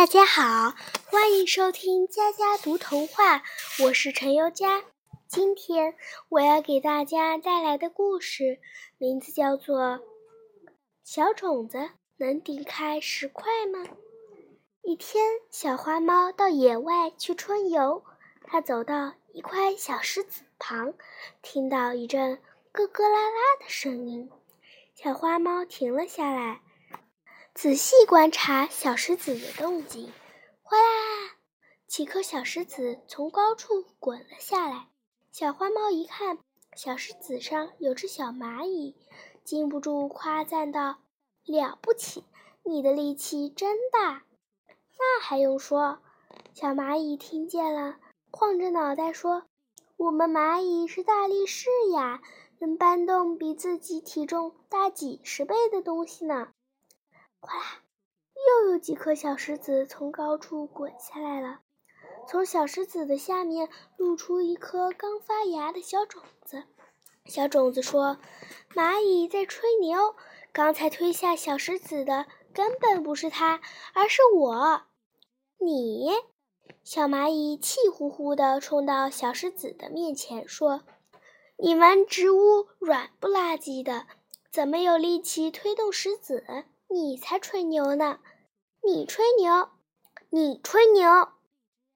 [0.00, 0.74] 大家好，
[1.10, 3.42] 欢迎收听佳佳读童话，
[3.84, 4.82] 我是陈优佳。
[5.28, 5.94] 今天
[6.30, 8.60] 我要给大家带来的故事
[8.96, 9.78] 名字叫做
[11.04, 13.80] 《小种子能顶开石块吗》。
[14.80, 18.02] 一天，小花猫到野外去春游，
[18.44, 20.94] 它走到一块小石子旁，
[21.42, 22.40] 听到一阵
[22.72, 24.30] 咯咯啦啦的声音，
[24.94, 26.62] 小花猫停了下来。
[27.62, 30.10] 仔细观察小石子的动静，
[30.62, 31.36] 哗啦，
[31.86, 34.88] 几颗小石子从高处滚了下来。
[35.30, 36.38] 小花猫一看，
[36.74, 38.96] 小石子上有只小蚂蚁，
[39.44, 41.00] 禁不住夸赞道
[41.44, 42.24] ：“了不起，
[42.64, 44.24] 你的力气真大！”
[44.98, 45.98] 那还用说？
[46.54, 47.98] 小蚂蚁听见了，
[48.30, 49.42] 晃着脑袋说
[49.98, 52.22] ：“我们蚂蚁是大力士呀，
[52.58, 56.48] 能搬动比自己体重大几十倍的东西呢。”
[57.40, 57.82] 哗啦，
[58.34, 61.60] 又有几颗小石子从高处滚下来了。
[62.28, 66.64] 从小石子的下面露出一颗刚发芽的小种子。
[67.24, 68.18] 小种子说
[68.74, 70.14] ：“蚂蚁在吹牛，
[70.52, 73.60] 刚才推下小石子的根本不是它，
[73.94, 74.82] 而是我。”
[75.58, 76.10] 你，
[76.84, 80.82] 小蚂蚁气呼呼地冲到小石子的面前说
[81.56, 84.06] ：“你们植物软不拉几的，
[84.52, 86.44] 怎么有力气推动石子？”
[86.92, 88.18] 你才吹牛呢！
[88.82, 89.68] 你吹牛，
[90.30, 91.28] 你吹牛！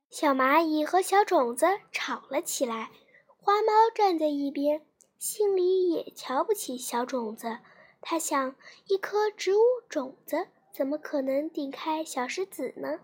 [0.08, 2.92] 小蚂蚁和小种子吵了起来。
[3.36, 4.86] 花猫站在一边，
[5.18, 7.58] 心里也瞧不起小种子。
[8.00, 8.54] 他想，
[8.86, 13.00] 一颗植物种子怎么可能顶开小石子呢？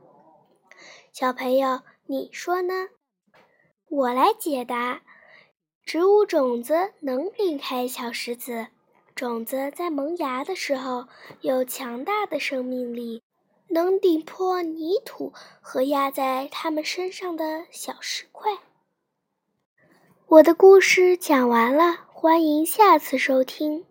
[1.12, 2.91] 小朋友，你说呢？
[3.88, 5.02] 我来解答：
[5.84, 8.68] 植物种子能顶开小石子。
[9.20, 11.06] 种子在萌芽的时候
[11.42, 13.22] 有强大的生命力，
[13.68, 18.50] 能顶破泥土和压在它们身上的小石块。
[20.27, 23.84] 我的故事讲完了，欢迎下次收听。